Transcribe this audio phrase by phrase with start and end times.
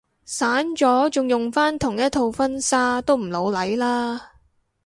[0.25, 4.31] 散咗仲用返同一套婚紗都唔老嚟啦